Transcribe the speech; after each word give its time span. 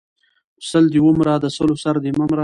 سل 0.69 0.85
دې 0.93 0.99
ومره 1.03 1.33
د 1.43 1.45
سلو 1.57 1.75
سر 1.83 1.95
دې 2.03 2.11
مه 2.17 2.25
مره! 2.29 2.39